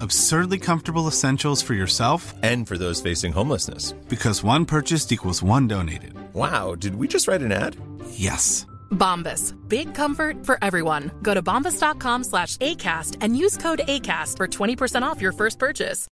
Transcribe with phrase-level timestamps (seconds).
[0.00, 3.92] Absurdly comfortable essentials for yourself And for those facing homelessness.
[4.08, 6.12] because one purchased equals one donated.
[6.34, 7.76] Wow, did we just write an ad?
[8.10, 8.66] Yes.
[8.90, 9.54] Bombas.
[9.68, 11.10] Big comfort for everyone.
[11.22, 16.06] Go to bombas.com slash ACAST and use code ACAST for 20% off your first purchase.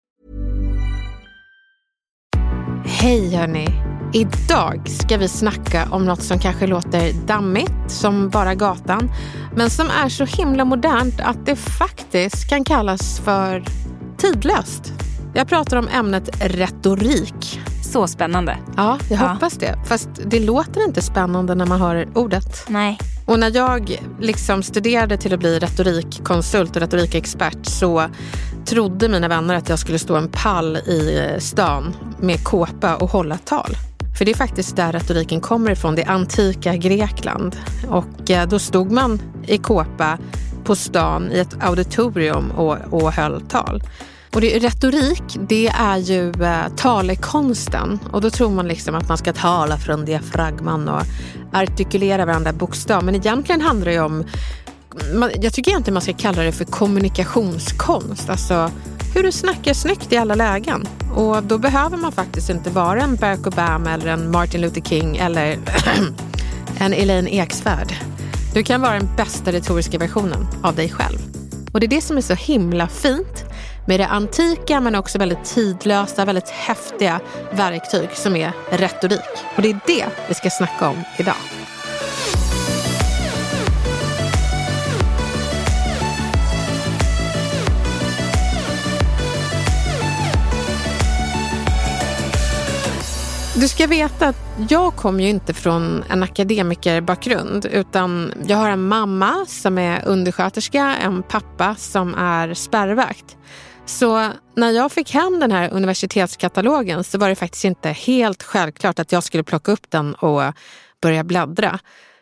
[2.85, 3.92] Hej hörni!
[4.15, 9.11] Idag ska vi snacka om något som kanske låter dammigt som bara gatan,
[9.57, 13.65] men som är så himla modernt att det faktiskt kan kallas för
[14.19, 14.93] tidlöst.
[15.35, 17.61] Jag pratar om ämnet retorik.
[17.93, 18.57] Så spännande.
[18.77, 19.27] Ja, jag Ja.
[19.27, 19.79] hoppas det.
[19.87, 22.65] Fast det låter inte spännande när man hör ordet.
[22.69, 22.99] Nej.
[23.27, 28.05] Och när jag liksom studerade till att bli retorikkonsult och retorikexpert så
[28.67, 33.39] trodde mina vänner att jag skulle stå en pall i stan med kåpa och hålla
[33.39, 33.77] tal.
[34.19, 37.57] För det är faktiskt där retoriken kommer ifrån, det antika Grekland.
[37.89, 40.19] Och eh, då stod man i kåpa
[40.65, 43.83] på stan i ett auditorium och, och höll tal.
[44.35, 47.99] Och det, retorik, det är ju eh, talekonsten.
[48.13, 51.03] Och då tror man liksom att man ska tala från diafragman och
[51.53, 53.05] artikulera varandra bokstav.
[53.05, 54.25] Men egentligen handlar det ju om,
[55.15, 58.31] man, jag tycker egentligen man ska kalla det för kommunikationskonst.
[58.31, 58.71] Alltså
[59.15, 60.89] hur du snackar snyggt i alla lägen.
[61.15, 65.17] Och då behöver man faktiskt inte vara en Barack Obama eller en Martin Luther King
[65.17, 65.59] eller
[66.81, 67.95] en Elaine Eksvärd.
[68.55, 71.19] Du kan vara den bästa retoriska versionen av dig själv.
[71.73, 73.45] Och det är det som är så himla fint
[73.87, 77.21] med det antika men också väldigt tidlösa, väldigt häftiga
[77.53, 79.21] verktyg som är retorik.
[79.57, 81.35] Och det är det vi ska snacka om idag.
[93.57, 94.37] Du ska veta att
[94.69, 100.97] jag kommer ju inte från en akademikerbakgrund utan jag har en mamma som är undersköterska,
[100.97, 103.37] en pappa som är spärrvakt.
[103.87, 108.99] Så när jag fick hem den här universitetskatalogen så var det faktiskt inte helt självklart
[108.99, 110.43] att jag skulle plocka upp den och
[111.03, 111.79] börja bläddra.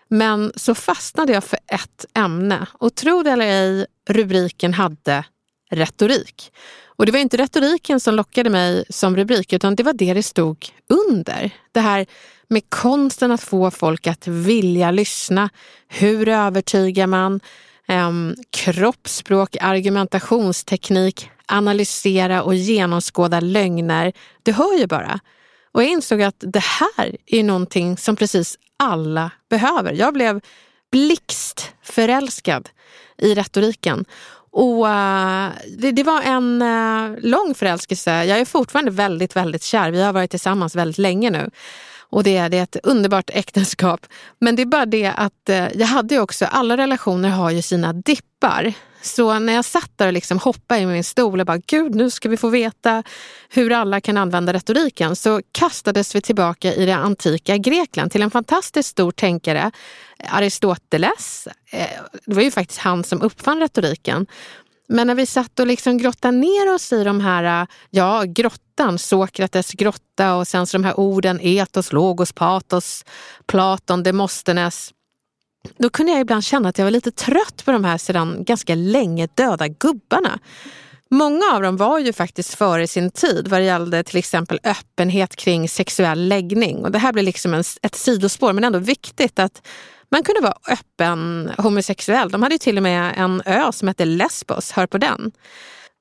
[0.09, 5.25] Men så fastnade jag för ett ämne och tro det eller ej, rubriken hade
[5.71, 6.53] retorik.
[6.87, 10.23] Och det var inte retoriken som lockade mig som rubrik utan det var det det
[10.23, 10.67] stod
[11.09, 11.51] under.
[11.73, 12.07] Det här
[12.49, 15.51] med konsten att få folk att vilja lyssna.
[15.89, 17.41] Hur övertygar man?
[17.89, 24.13] Ehm, kroppsspråk, argumentationsteknik, analysera och genomskåda lögner.
[24.43, 25.21] Du hör ju bara.
[25.73, 29.93] Och jag insåg att det här är någonting som precis alla behöver.
[29.93, 30.41] Jag blev
[30.93, 32.69] blixtförälskad
[33.19, 34.05] i retoriken.
[34.53, 35.49] Och uh,
[35.79, 38.25] det, det var en uh, lång förälskelse.
[38.25, 39.91] Jag är fortfarande väldigt, väldigt kär.
[39.91, 41.51] Vi har varit tillsammans väldigt länge nu.
[42.11, 44.07] Och det, är- det är ett underbart äktenskap.
[44.39, 47.63] Men det är bara det att uh, jag hade ju också, alla relationer har ju
[47.63, 48.73] sina dippar.
[49.03, 52.11] Så när jag satt där och liksom hoppade i min stol och bara, gud nu
[52.11, 53.03] ska vi få veta
[53.49, 58.31] hur alla kan använda retoriken, så kastades vi tillbaka i det antika Grekland till en
[58.31, 59.71] fantastiskt stor tänkare,
[60.29, 61.49] Aristoteles.
[61.71, 61.87] Eh,
[62.27, 64.27] det var ju faktiskt han som uppfann retoriken.
[64.89, 69.73] Men när vi satt och liksom grottade ner oss i de här, ja, grottan, Sokrates
[69.73, 73.05] grotta och sen så de här orden etos, logos, patos,
[73.47, 74.93] Platon, Demosthenes.
[75.79, 78.75] Då kunde jag ibland känna att jag var lite trött på de här sedan ganska
[78.75, 80.39] länge döda gubbarna.
[81.11, 85.37] Många av dem var ju faktiskt före sin tid vad det gällde till exempel öppenhet
[85.37, 86.85] kring sexuell läggning.
[86.85, 89.67] Och det här blir liksom en, ett sidospår men ändå viktigt att
[90.11, 92.31] man kunde vara öppen homosexuell.
[92.31, 95.33] De hade ju till och med en ö som hette Lesbos, hör på den.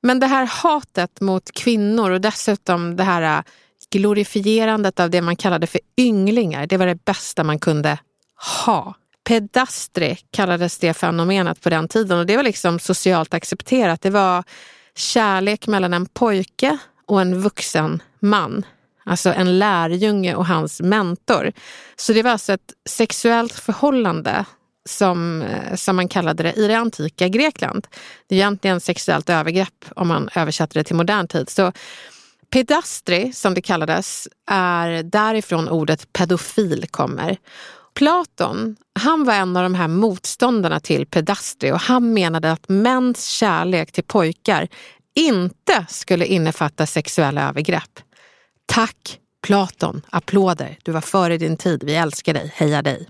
[0.01, 3.43] Men det här hatet mot kvinnor och dessutom det här äh,
[3.91, 7.97] glorifierandet av det man kallade för ynglingar, det var det bästa man kunde
[8.65, 8.95] ha.
[9.29, 14.01] Pedastri kallades det fenomenet på den tiden och det var liksom socialt accepterat.
[14.01, 14.43] Det var
[14.95, 18.65] kärlek mellan en pojke och en vuxen man.
[19.05, 21.51] Alltså en lärjunge och hans mentor.
[21.95, 24.45] Så det var alltså ett sexuellt förhållande
[24.89, 27.87] som, eh, som man kallade det i det antika Grekland.
[28.27, 31.49] Det är egentligen sexuellt övergrepp om man översätter det till modern tid.
[31.49, 31.71] Så
[32.49, 37.37] pedastri, som det kallades, är därifrån ordet pedofil kommer.
[37.99, 43.25] Platon, han var en av de här motståndarna till pedastri och han menade att mäns
[43.25, 44.67] kärlek till pojkar
[45.15, 47.99] inte skulle innefatta sexuella övergrepp.
[48.65, 53.07] Tack Platon, applåder, du var före din tid, vi älskar dig, heja dig.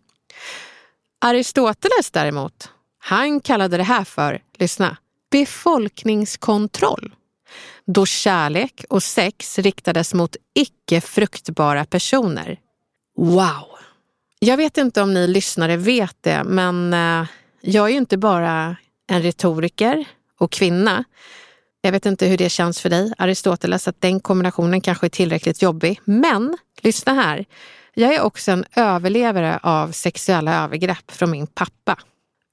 [1.21, 2.69] Aristoteles däremot,
[2.99, 4.97] han kallade det här för, lyssna,
[5.31, 7.15] befolkningskontroll.
[7.85, 12.59] Då kärlek och sex riktades mot icke fruktbara personer.
[13.17, 13.78] Wow!
[14.41, 17.27] Jag vet inte om ni lyssnare vet det, men eh,
[17.61, 18.75] jag är ju inte bara
[19.07, 20.05] en retoriker
[20.39, 21.03] och kvinna.
[21.81, 25.61] Jag vet inte hur det känns för dig, Aristoteles, att den kombinationen kanske är tillräckligt
[25.61, 26.01] jobbig.
[26.05, 27.45] Men lyssna här.
[27.93, 31.97] Jag är också en överlevare av sexuella övergrepp från min pappa.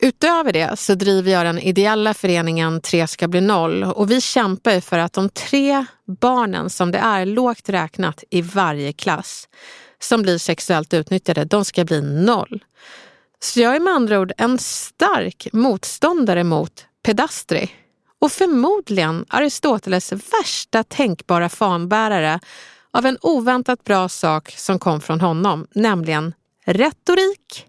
[0.02, 4.80] Utöver det så driver jag den ideella föreningen Tre ska bli noll och vi kämpar
[4.80, 5.86] för att de tre
[6.20, 9.48] barnen som det är lågt räknat i varje klass
[9.98, 12.64] som blir sexuellt utnyttjade, de ska bli noll.
[13.40, 17.70] Så jag är med andra ord en stark motståndare mot pedastri
[18.18, 22.40] och förmodligen Aristoteles värsta tänkbara fanbärare
[22.90, 26.34] av en oväntat bra sak som kom från honom, nämligen
[26.64, 27.66] retorik.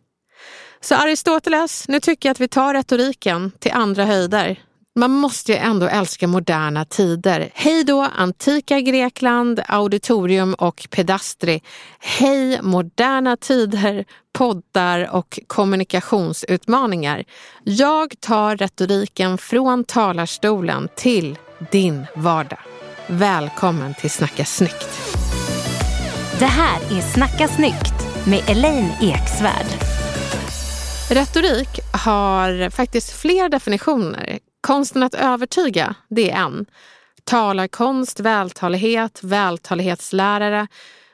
[0.81, 4.59] Så Aristoteles, nu tycker jag att vi tar retoriken till andra höjder.
[4.97, 7.49] Man måste ju ändå älska moderna tider.
[7.53, 11.61] Hej då antika Grekland, auditorium och pedastri.
[11.99, 17.23] Hej moderna tider, poddar och kommunikationsutmaningar.
[17.63, 21.37] Jag tar retoriken från talarstolen till
[21.71, 22.59] din vardag.
[23.07, 24.89] Välkommen till Snacka snyggt.
[26.39, 29.67] Det här är Snacka snyggt med Elaine Eksvärd.
[31.09, 34.39] Retorik har faktiskt fler definitioner.
[34.61, 36.65] Konsten att övertyga, det är en.
[37.23, 40.67] Talarkonst, vältalighet, vältalighetslärare.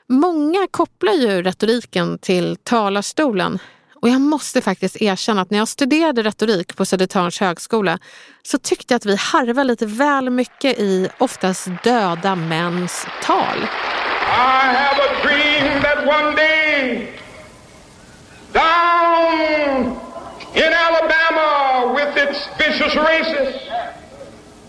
[0.08, 3.58] Många kopplar ju retoriken till talarstolen.
[3.94, 7.98] Och jag måste faktiskt erkänna att när jag studerade retorik på Södertörns högskola
[8.42, 13.58] så tyckte jag att vi harvade lite väl mycket i oftast döda mäns tal.
[13.58, 17.12] I have a dream that one day
[18.52, 19.93] down
[22.34, 23.54] its vicious races,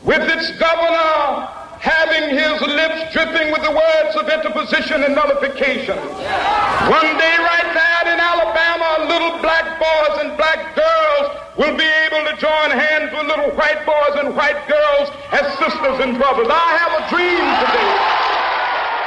[0.03, 1.49] with its governor
[1.81, 5.97] having his lips dripping with the words of interposition and nullification.
[5.97, 11.25] One day right there in Alabama, little black boys and black girls
[11.57, 15.97] will be able to join hands with little white boys and white girls as sisters
[16.03, 16.47] and brothers.
[16.49, 17.91] I have a dream today.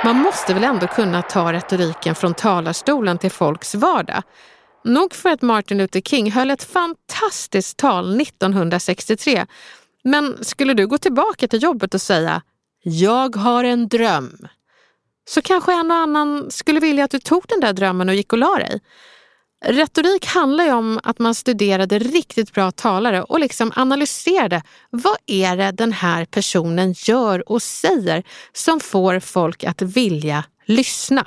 [0.05, 4.23] Man måste väl ändå kunna ta retoriken från talarstolen till folks vardag.
[4.89, 9.47] Nog för att Martin Luther King höll ett fantastiskt tal 1963.
[10.05, 12.43] Men skulle du gå tillbaka till jobbet och säga
[12.83, 14.49] “Jag har en dröm”
[15.29, 18.33] så kanske en och annan skulle vilja att du tog den där drömmen och gick
[18.33, 18.81] och la dig.
[19.65, 25.57] Retorik handlar ju om att man studerade riktigt bra talare och liksom analyserade vad är
[25.57, 31.27] det den här personen gör och säger som får folk att vilja lyssna.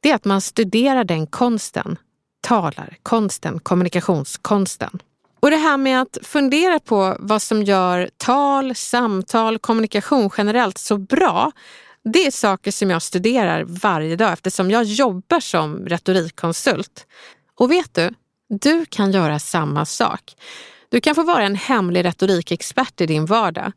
[0.00, 1.96] Det är att man studerar den konsten
[2.44, 4.98] talarkonsten, kommunikationskonsten.
[5.40, 10.98] Och det här med att fundera på vad som gör tal, samtal, kommunikation generellt så
[10.98, 11.52] bra,
[12.04, 17.06] det är saker som jag studerar varje dag eftersom jag jobbar som retorikkonsult.
[17.60, 18.14] Och vet du,
[18.48, 20.36] du kan göra samma sak.
[20.88, 23.72] Du kan få vara en hemlig retorikexpert i din vardag.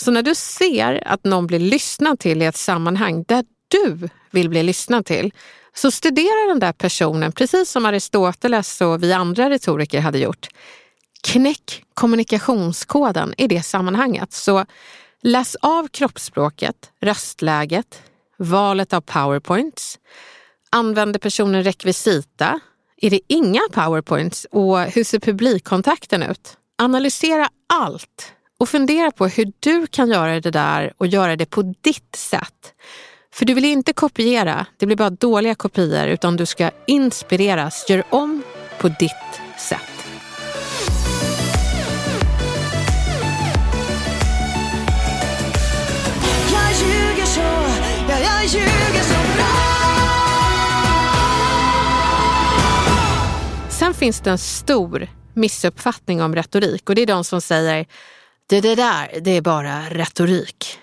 [0.00, 4.48] Så när du ser att någon blir lyssnad till i ett sammanhang där du vill
[4.48, 5.32] bli lyssnad till,
[5.74, 10.48] så studera den där personen precis som Aristoteles och vi andra retoriker hade gjort.
[11.22, 14.32] Knäck kommunikationskoden i det sammanhanget.
[14.32, 14.66] Så
[15.22, 18.02] läs av kroppsspråket, röstläget,
[18.36, 19.98] valet av powerpoints.
[20.70, 22.60] Använder personen rekvisita?
[22.96, 24.46] Är det inga powerpoints?
[24.50, 26.56] Och hur ser publikkontakten ut?
[26.78, 31.62] Analysera allt och fundera på hur du kan göra det där och göra det på
[31.62, 32.74] ditt sätt.
[33.38, 38.02] För du vill inte kopiera, det blir bara dåliga kopior, utan du ska inspireras, gör
[38.10, 38.42] om
[38.78, 39.12] på ditt
[39.58, 39.80] sätt.
[46.52, 47.40] Jag ljuger så,
[48.08, 49.46] ja jag ljuger så bra
[53.70, 57.86] Sen finns det en stor missuppfattning om retorik och det är de som säger
[58.48, 60.78] det, det där, det är bara retorik.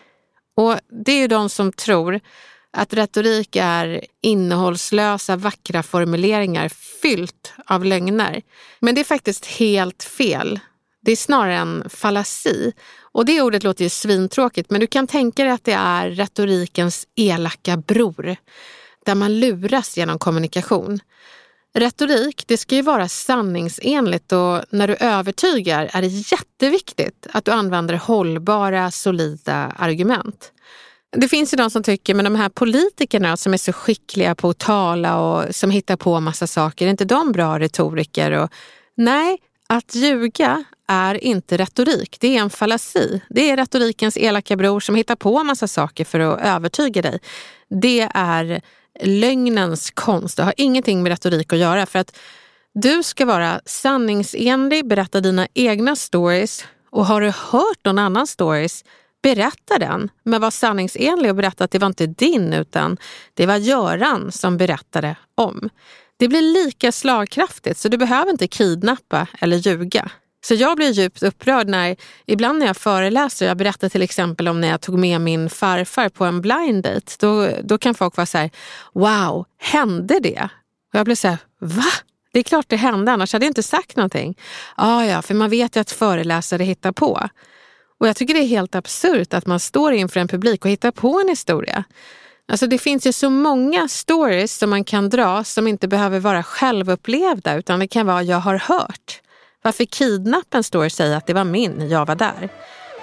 [0.56, 2.20] Och det är ju de som tror
[2.74, 6.70] att retorik är innehållslösa, vackra formuleringar
[7.02, 8.42] fyllt av lögner.
[8.80, 10.60] Men det är faktiskt helt fel.
[11.02, 12.74] Det är snarare en fallasi.
[13.02, 17.08] Och det ordet låter ju svintråkigt, men du kan tänka dig att det är retorikens
[17.16, 18.36] elaka bror,
[19.06, 21.00] där man luras genom kommunikation.
[21.77, 27.51] Retorik, det ska ju vara sanningsenligt och när du övertygar är det jätteviktigt att du
[27.51, 30.51] använder hållbara, solida argument.
[31.12, 34.50] Det finns ju de som tycker, men de här politikerna som är så skickliga på
[34.50, 38.32] att tala och som hittar på massa saker, är inte de bra retoriker?
[38.32, 38.50] Och,
[38.98, 43.22] nej, att ljuga är inte retorik, det är en fallasi.
[43.29, 47.20] Det är retorikens elaka bror som hittar på massa saker för att övertyga dig.
[47.70, 48.62] Det är
[49.02, 50.38] lögnens konst.
[50.38, 52.18] Det har ingenting med retorik att göra för att
[52.74, 58.84] du ska vara sanningsenlig, berätta dina egna stories och har du hört någon annan stories,
[59.24, 60.10] berätta den.
[60.24, 62.98] Men var sanningsenlig och berätta att det var inte din utan
[63.34, 65.70] det var Göran som berättade om.
[66.18, 70.12] Det blir lika slagkraftigt så du behöver inte kidnappa eller ljuga.
[70.48, 74.62] Så jag blir djupt upprörd när, ibland när jag föreläser, jag berättar till exempel om
[74.62, 78.25] när jag tog med min farfar på en blind date, då, då kan folk vara
[78.25, 78.50] så här,
[78.94, 80.50] wow, hände det?
[80.94, 81.92] Och jag blir så här, va?
[82.34, 84.38] Det är klart det hände, annars hade jag inte sagt någonting.
[84.75, 87.30] Ah, ja, för man vet ju att föreläsare hittar på.
[88.00, 90.92] Och jag tycker det är helt absurt att man står inför en publik och hittar
[90.92, 91.84] på en historia.
[92.48, 96.44] Alltså det finns ju så många stories som man kan dra som inte behöver vara
[96.44, 99.22] självupplevda utan det kan vara jag har hört.
[99.65, 102.50] Varför kidnappen står och säger att det var min, jag var där.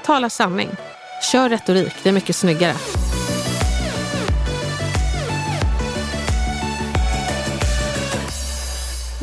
[0.04, 0.68] Tala sanning.
[1.32, 2.74] Kör retorik, det är mycket snyggare.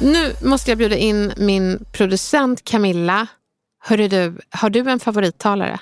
[0.01, 3.27] Nu måste jag bjuda in min producent Camilla.
[3.84, 5.79] Hörru du, har du en favorittalare?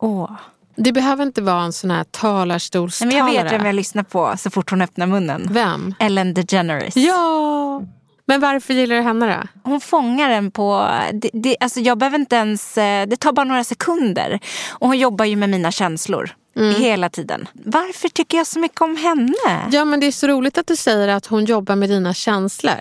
[0.00, 0.30] Åh.
[0.76, 3.14] Det behöver inte vara en sån här talarstolstalare.
[3.14, 5.48] Nej, men jag vet vem jag lyssnar på så fort hon öppnar munnen.
[5.50, 5.94] Vem?
[5.98, 6.96] Ellen DeGeneres.
[6.96, 7.82] Ja!
[8.28, 9.48] Men varför gillar du henne då?
[9.70, 10.88] Hon fångar den på...
[11.12, 12.78] Det, det, alltså jag behöver inte ens...
[12.78, 14.40] eh, Det tar bara några sekunder.
[14.70, 16.30] Och hon jobbar ju med mina känslor.
[16.78, 17.48] Hela tiden.
[17.52, 19.68] Varför tycker jag så mycket om henne?
[19.72, 22.80] Ja, men det är så roligt att du säger att hon jobbar med dina känslor.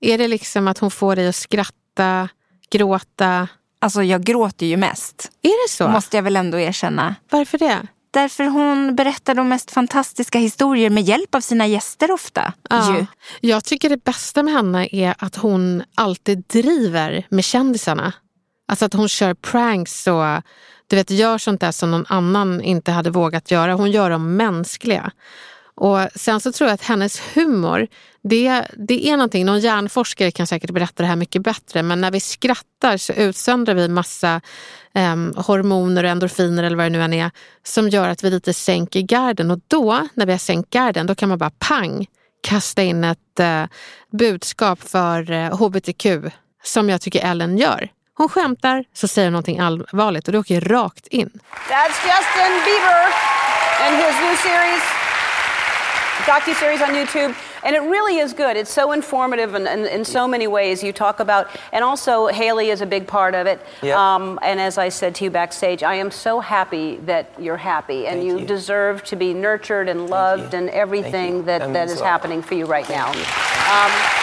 [0.00, 2.28] Är det liksom att hon får dig att skratta,
[2.70, 3.48] gråta?
[3.80, 5.30] Alltså jag gråter ju mest.
[5.42, 5.88] Är det så?
[5.88, 7.14] Måste jag väl ändå erkänna.
[7.30, 7.78] Varför det?
[8.12, 12.52] Därför hon berättar de mest fantastiska historier med hjälp av sina gäster ofta.
[12.70, 12.96] Ja.
[12.96, 13.06] Ju.
[13.40, 18.12] Jag tycker det bästa med henne är att hon alltid driver med kändisarna.
[18.68, 20.42] Alltså att hon kör pranks och
[20.86, 23.74] du vet, gör sånt där som någon annan inte hade vågat göra.
[23.74, 25.12] Hon gör dem mänskliga.
[25.74, 27.86] Och sen så tror jag att hennes humor,
[28.22, 32.10] det, det är någonting, någon hjärnforskare kan säkert berätta det här mycket bättre, men när
[32.10, 34.40] vi skrattar så utsöndrar vi massa
[34.94, 37.30] eh, hormoner och endorfiner eller vad det nu än är,
[37.62, 39.50] som gör att vi lite sänker garden.
[39.50, 42.06] Och då, när vi har sänkt garden, då kan man bara pang
[42.42, 43.64] kasta in ett eh,
[44.12, 46.06] budskap för eh, hbtq
[46.62, 47.88] som jag tycker Ellen gör.
[48.14, 51.30] Hon skämtar, så säger hon någonting allvarligt och det åker rakt in.
[51.68, 53.04] That's Justin Bieber
[53.84, 54.82] and his new series,
[56.24, 57.36] docu-series on YouTube.
[57.64, 58.56] And it really is good.
[58.56, 60.82] It's so informative in, in, in so many ways.
[60.82, 63.60] You talk about, and also Haley is a big part of it.
[63.82, 63.96] Yep.
[63.96, 68.06] Um, and as I said to you backstage, I am so happy that you're happy,
[68.06, 68.46] and you, you.
[68.46, 72.66] deserve to be nurtured and loved, and everything that, That that is happening for you
[72.66, 73.08] right now.
[73.08, 74.21] Um,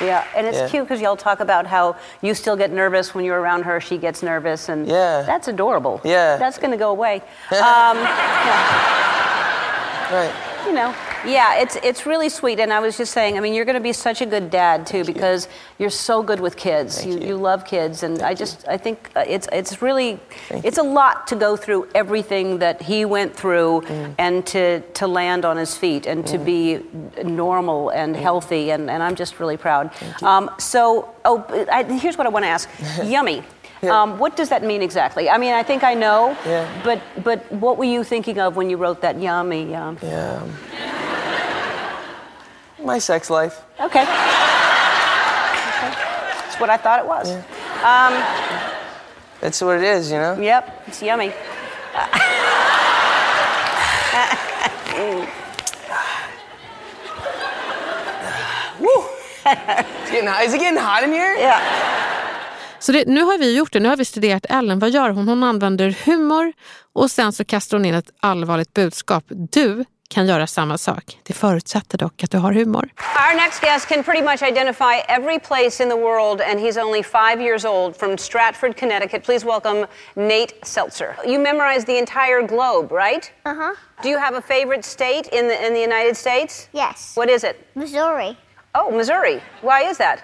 [0.00, 0.68] Yeah, and it's Yeah.
[0.68, 3.80] cute because y'all talk about how you still get nervous when you're around her.
[3.80, 5.22] She gets nervous, and Yeah.
[5.22, 6.00] that's adorable.
[6.04, 6.36] Yeah.
[6.36, 7.22] that's going to go away.
[7.50, 8.86] Um, yeah,
[10.12, 10.32] Right.
[10.66, 10.94] you know,
[11.26, 13.36] Yeah, it's it's really sweet, and I was just saying.
[13.36, 15.48] I mean, you're going to be such a good dad too because
[15.78, 17.04] you're so good with kids.
[17.04, 20.18] You, you love kids, and I just I think uh, it's it's really
[20.50, 23.82] it's a lot to go through everything that he went through,
[24.18, 26.80] and to to land on his feet and to be
[27.22, 29.90] normal and healthy, and, and I'm just really proud.
[30.22, 32.68] Um, so, oh, I, here's what I want to ask:
[33.04, 33.42] Yummy.
[33.82, 35.30] Um, what does that mean exactly?
[35.30, 36.68] I mean, I think I know, Yeah.
[36.84, 39.74] but but what were you thinking of when you wrote that yummy?
[39.74, 40.42] Um, Yeah.
[42.84, 43.62] My sex life.
[43.80, 44.02] Okay.
[44.02, 44.04] okay.
[46.44, 47.30] That's what I thought it was.
[47.84, 48.14] Um,
[49.40, 50.36] That's what it is, you know?
[50.40, 51.32] yep, it's yummy.
[54.90, 55.26] Mm.
[59.46, 60.44] It's getting hot.
[60.44, 61.36] Is it getting hot in here?
[61.38, 61.60] Yeah.
[62.78, 64.78] Så det, nu har vi gjort det, nu har vi studerat Ellen.
[64.78, 65.28] Vad gör hon?
[65.28, 66.52] Hon använder humor
[66.92, 69.24] och sen så kastar hon in ett allvarligt budskap.
[69.28, 71.18] Du kan göra samma sak.
[71.22, 72.88] Det förutsätter dock att du har humor.
[73.30, 77.02] Our next guest can pretty much identify every place in the world, and he's only
[77.02, 79.24] five years old from Stratford, Connecticut.
[79.24, 81.16] Please welcome Nate Seltzer.
[81.26, 83.32] You memorized the entire globe, right?
[83.44, 83.74] Uh huh.
[84.02, 86.68] Do you have a favorite state in the in the United States?
[86.72, 87.12] Yes.
[87.16, 87.54] What is it?
[87.74, 88.36] Missouri.
[88.74, 89.40] Oh, Missouri.
[89.62, 90.18] Why is that?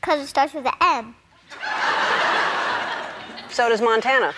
[0.00, 1.14] Because it starts with an M.
[3.50, 4.32] So does Montana.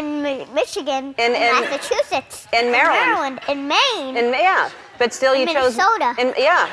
[0.00, 0.22] In
[0.54, 1.14] Michigan.
[1.18, 2.46] In- in, in- Massachusetts.
[2.54, 3.04] in Maryland.
[3.06, 3.40] Maryland.
[3.48, 4.16] In Maine.
[4.16, 6.14] And yeah, but still you chose Minnesota.
[6.18, 6.66] And yeah.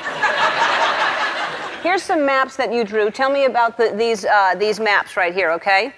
[1.82, 3.10] Here's some maps that you drew.
[3.10, 5.92] Tell me about the, these uh, these maps right here, okay?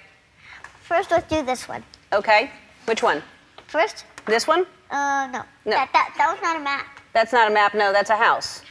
[0.82, 1.82] First, let's do this one.
[2.12, 2.50] Okay.
[2.87, 3.22] Which one?
[3.68, 4.66] First, This one?
[4.90, 5.42] uh, no.
[5.64, 5.70] No.
[5.76, 6.87] That, that, that was not a map.
[7.12, 7.75] That's not a map.
[7.75, 8.62] No, that's a house.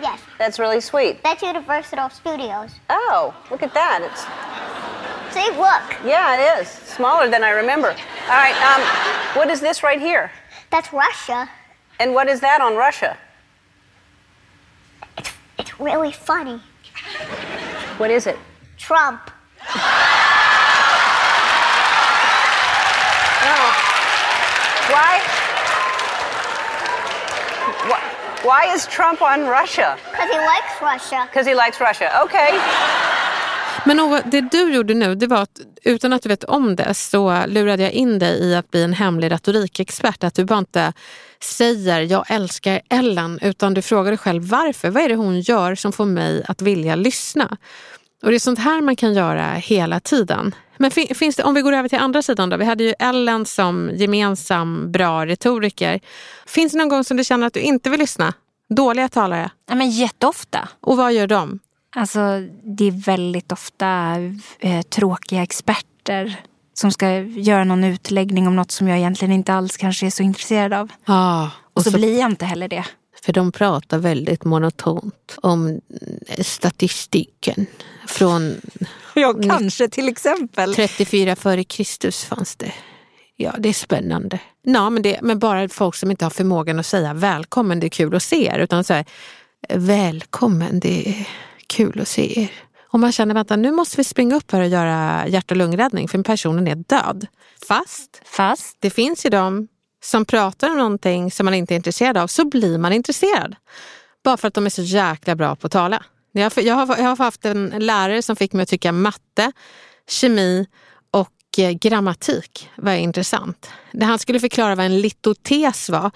[0.00, 0.20] Yes.
[0.38, 1.22] That's really sweet.
[1.22, 2.72] That's Universal Studios.
[2.90, 4.00] Oh, look at that.
[4.02, 4.24] It's
[5.32, 5.82] See, look.
[6.04, 7.88] yeah, it is smaller than I remember.
[7.88, 8.54] All right.
[8.74, 8.82] Um,
[9.36, 10.30] what is this right here?
[10.70, 11.48] That's Russia.
[11.98, 13.16] And what is that on Russia?
[15.16, 16.60] It's it's really funny.
[17.98, 18.38] What is it?
[18.78, 19.30] Trump.
[23.44, 23.72] Oh.
[24.92, 25.18] Why?
[27.90, 28.00] Why,
[28.44, 29.98] why is Trump on Russia?
[30.12, 31.26] Because he likes Russia.
[31.28, 32.20] Because he likes Russia.
[32.22, 32.50] Okay.
[33.86, 36.94] Men Ove, det du gjorde nu, det var att utan att du vet om det
[36.94, 40.24] så lurade jag in dig i att bli en hemlig retorikexpert.
[40.24, 40.92] Att du bara inte
[41.42, 44.90] säger jag älskar Ellen utan du frågar dig själv varför.
[44.90, 47.56] Vad är det hon gör som får mig att vilja lyssna?
[48.22, 50.54] Och det är sånt här man kan göra hela tiden.
[50.76, 52.56] Men fin- finns det, om vi går över till andra sidan då.
[52.56, 56.00] Vi hade ju Ellen som gemensam bra retoriker.
[56.46, 58.32] Finns det någon gång som du känner att du inte vill lyssna?
[58.68, 59.50] Dåliga talare?
[59.68, 60.68] Ja, men jätteofta.
[60.80, 61.58] Och vad gör de?
[61.96, 62.20] Alltså,
[62.64, 64.16] det är väldigt ofta
[64.58, 66.36] eh, tråkiga experter
[66.74, 70.22] som ska göra någon utläggning om något som jag egentligen inte alls kanske är så
[70.22, 70.92] intresserad av.
[71.04, 72.84] Ah, Och så, blir jag inte heller det.
[73.24, 75.80] För de pratar väldigt monotont om
[76.38, 77.66] statistiken.
[78.06, 78.54] Från
[79.14, 80.74] Ja, kanske till exempel.
[80.74, 82.72] 34 före Kristus fanns det.
[83.36, 84.38] Ja, det är spännande.
[84.62, 87.88] Ja, men, det, men bara folk som inte har förmågan att säga välkommen, det är
[87.88, 88.58] kul att se er.
[88.58, 89.04] Utan så här,
[89.68, 91.28] välkommen, det är
[91.76, 92.50] kul att se er.
[92.92, 96.08] Och man känner, vänta nu måste vi springa upp här och göra hjärt och lungräddning
[96.08, 97.26] för personen är död.
[97.68, 99.68] Fast, Fast det finns ju de
[100.04, 103.56] som pratar om någonting som man inte är intresserad av, så blir man intresserad.
[104.24, 106.02] Bara för att de är så jäkla bra på att tala.
[106.32, 109.52] Jag har, jag har, jag har haft en lärare som fick mig att tycka matte,
[110.08, 110.66] kemi
[111.10, 113.70] och eh, grammatik var intressant.
[114.02, 116.10] Han skulle förklara vad en litotes var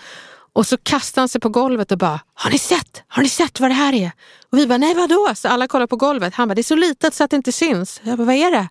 [0.57, 3.03] och så kastade han sig på golvet och bara, har ni sett?
[3.09, 4.11] Har ni sett vad det här är?
[4.53, 5.33] Och vi bara, nej vadå?
[5.35, 6.35] Så alla kollar på golvet.
[6.35, 8.01] Han bara, det är så litet så att det inte syns.
[8.05, 8.69] Jag bara, vad är det?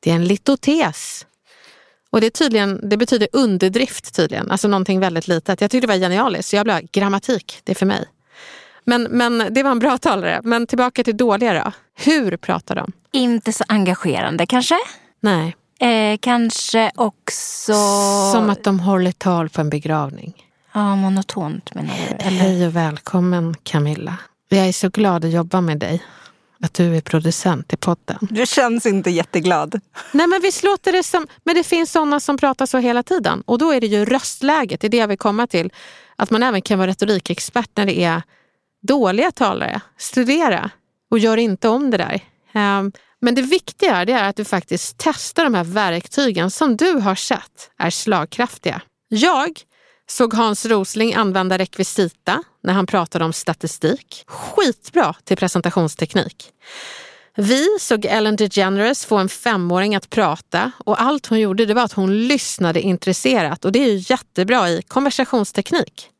[0.00, 1.26] Det är en litotes.
[2.10, 5.60] Och det, är tydligen, det betyder underdrift tydligen, alltså någonting väldigt litet.
[5.60, 8.04] Jag tyckte det var genialiskt, så jag blev grammatik, det är för mig.
[8.84, 10.40] Men, men det var en bra talare.
[10.44, 11.72] Men tillbaka till dåliga då.
[12.04, 12.92] Hur pratar de?
[13.12, 14.78] inte så engagerande kanske.
[15.20, 15.56] Nej.
[15.80, 17.74] Eh, kanske också...
[18.32, 20.47] Som att de håller tal på en begravning.
[20.78, 22.14] Ja, monotont menar du?
[22.26, 22.38] Eller?
[22.38, 24.16] Hej och välkommen Camilla.
[24.48, 26.02] Jag är så glad att jobba med dig.
[26.62, 28.18] Att du är producent i podden.
[28.20, 29.80] Du känns inte jätteglad.
[30.12, 33.42] Nej men visst låter det som, men det finns sådana som pratar så hela tiden.
[33.46, 35.72] Och då är det ju röstläget, det är det jag vill komma till.
[36.16, 38.22] Att man även kan vara retorikexpert när det är
[38.82, 39.80] dåliga talare.
[39.96, 40.70] Studera
[41.10, 42.20] och gör inte om det där.
[42.52, 46.92] Ehm, Men det viktiga det är att du faktiskt testar de här verktygen som du
[46.92, 48.80] har sett är slagkraftiga.
[49.08, 49.60] Jag
[50.10, 54.24] såg Hans Rosling använda rekvisita när han pratade om statistik.
[54.26, 56.52] Skitbra till presentationsteknik.
[57.36, 61.82] Vi såg Ellen DeGeneres få en femåring att prata och allt hon gjorde det var
[61.82, 66.10] att hon lyssnade intresserat och det är ju jättebra i konversationsteknik.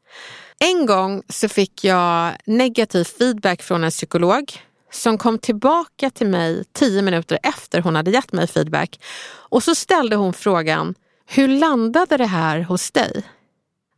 [0.58, 4.52] En gång så fick jag negativ feedback från en psykolog
[4.92, 9.00] som kom tillbaka till mig tio minuter efter hon hade gett mig feedback.
[9.28, 10.94] Och så ställde hon frågan,
[11.26, 13.22] hur landade det här hos dig?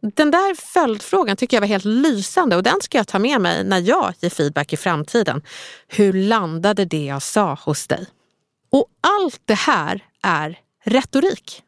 [0.02, 3.64] Den där följdfrågan tycker jag var helt lysande och den ska jag ta med mig
[3.64, 5.42] när jag ger feedback i framtiden.
[5.88, 8.06] Hur landade det jag sa hos dig?
[8.72, 11.62] Och allt det här är retorik.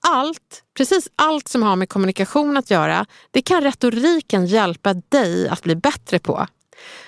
[0.00, 5.62] Allt, precis allt som har med kommunikation att göra, det kan retoriken hjälpa dig att
[5.62, 6.46] bli bättre på.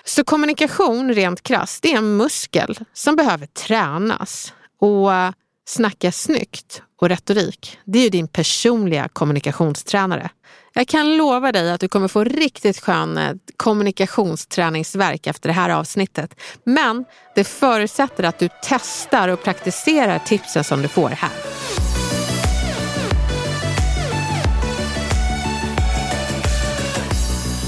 [0.05, 4.53] Så kommunikation rent krasst, det är en muskel som behöver tränas.
[4.81, 5.33] Och eh,
[5.67, 10.31] snacka snyggt och retorik, det är ju din personliga kommunikationstränare.
[10.77, 15.71] Jag kan lova dig att du kommer få riktigt skön eh, kommunikationsträningsverk efter det här
[15.71, 16.41] avsnittet.
[16.65, 21.31] Men det förutsätter att du testar och praktiserar tipsen som du får här.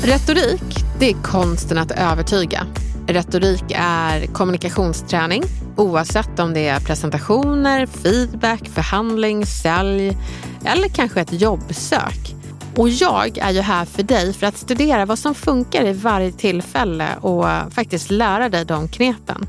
[0.05, 2.67] Retorik, det är konsten att övertyga.
[3.09, 5.43] Retorik är kommunikationsträning
[5.77, 10.17] oavsett om det är presentationer, feedback, förhandling, sälj
[10.65, 12.36] eller kanske ett jobbsök.
[12.77, 16.33] Och jag är ju här för dig för att studera vad som funkar i varje
[16.33, 19.47] tillfälle och faktiskt lära dig de knepen.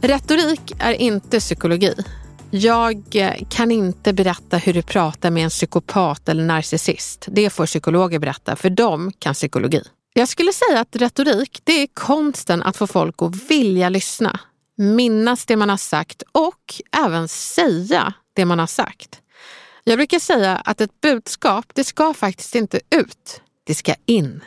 [0.00, 1.94] Retorik är inte psykologi.
[2.50, 3.02] Jag
[3.50, 7.26] kan inte berätta hur du pratar med en psykopat eller narcissist.
[7.28, 9.82] Det får psykologer berätta, för de kan psykologi.
[10.14, 14.40] Jag skulle säga att retorik, det är konsten att få folk att vilja lyssna,
[14.78, 19.21] minnas det man har sagt och även säga det man har sagt.
[19.84, 24.44] Jag brukar säga att ett budskap, det ska faktiskt inte ut, det ska in.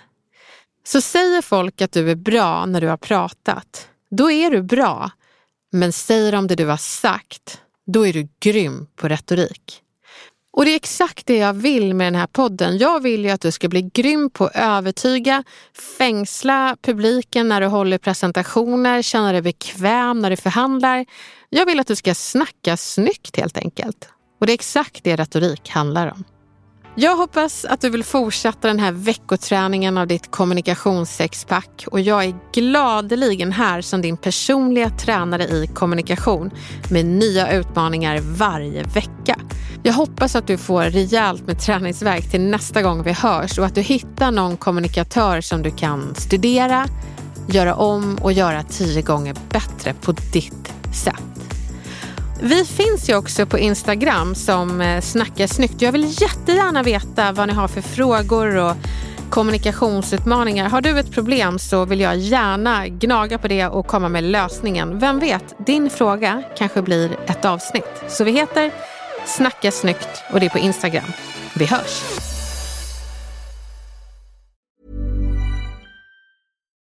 [0.84, 5.12] Så säger folk att du är bra när du har pratat, då är du bra.
[5.71, 9.82] Men säger de det du har sagt, då är du grym på retorik.
[10.52, 12.78] Och det är exakt det jag vill med den här podden.
[12.78, 15.43] Jag vill ju att du ska bli grym på att övertyga,
[15.98, 21.06] fängsla publiken när du håller presentationer, känna dig bekväm när du förhandlar.
[21.50, 24.10] Jag vill att du ska snacka snyggt helt enkelt.
[24.39, 26.24] Och det är exakt det retorik handlar om.
[26.98, 32.36] Jag hoppas att du vill fortsätta den här veckoträningen av ditt kommunikationssexpack och jag är
[32.54, 36.52] gladeligen här som din personliga tränare i kommunikation
[36.91, 39.39] med nya utmaningar varje vecka.
[39.84, 43.76] Jag hoppas att du får rejält med träningsverk till nästa gång vi hörs och att
[43.76, 46.86] du hittar någon kommunikatör som du kan studera,
[47.48, 51.44] göra om och göra tio gånger bättre på ditt sätt.
[52.41, 55.82] Vi finns ju också på Instagram som eh, Snacka snyggt.
[55.82, 58.76] Jag vill jättegärna veta vad ni har för frågor och
[59.30, 60.69] kommunikationsutmaningar.
[60.69, 65.00] Har du ett problem så vill jag gärna gnaga på det och komma med lösningen.
[65.00, 68.04] Vem vet, din fråga kanske blir ett avsnitt.
[68.08, 68.71] Så vi heter
[69.26, 71.12] Snacka snyggt och det är på Instagram.
[71.54, 72.35] Vi hörs!